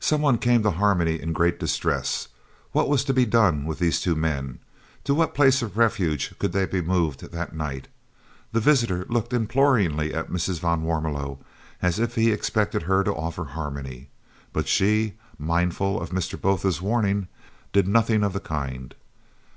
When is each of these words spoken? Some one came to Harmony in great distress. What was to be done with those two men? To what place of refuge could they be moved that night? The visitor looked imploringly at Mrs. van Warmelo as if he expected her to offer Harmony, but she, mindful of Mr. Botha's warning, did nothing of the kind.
Some 0.00 0.22
one 0.22 0.38
came 0.38 0.64
to 0.64 0.72
Harmony 0.72 1.20
in 1.22 1.32
great 1.32 1.60
distress. 1.60 2.26
What 2.72 2.88
was 2.88 3.04
to 3.04 3.14
be 3.14 3.24
done 3.24 3.64
with 3.64 3.78
those 3.78 4.00
two 4.00 4.16
men? 4.16 4.58
To 5.04 5.14
what 5.14 5.36
place 5.36 5.62
of 5.62 5.78
refuge 5.78 6.34
could 6.40 6.50
they 6.52 6.66
be 6.66 6.80
moved 6.80 7.30
that 7.30 7.54
night? 7.54 7.86
The 8.50 8.58
visitor 8.58 9.06
looked 9.08 9.32
imploringly 9.32 10.12
at 10.12 10.32
Mrs. 10.32 10.58
van 10.58 10.82
Warmelo 10.82 11.38
as 11.80 12.00
if 12.00 12.16
he 12.16 12.32
expected 12.32 12.82
her 12.82 13.04
to 13.04 13.14
offer 13.14 13.44
Harmony, 13.44 14.08
but 14.52 14.66
she, 14.66 15.12
mindful 15.38 16.00
of 16.00 16.10
Mr. 16.10 16.40
Botha's 16.40 16.82
warning, 16.82 17.28
did 17.72 17.86
nothing 17.86 18.24
of 18.24 18.32
the 18.32 18.40
kind. 18.40 18.96